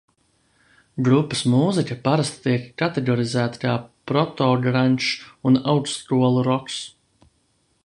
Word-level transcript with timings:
"Grupas 1.07 1.43
mūzika 1.55 1.97
parasti 2.07 2.39
tiek 2.47 2.65
kategorizēta 2.83 3.61
kā 3.65 3.75
"protograndžs" 4.13 5.13
un 5.51 5.63
"augstskolu 5.75 6.45
roks"." 6.51 6.83